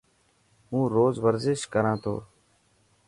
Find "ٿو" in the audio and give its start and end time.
2.03-2.15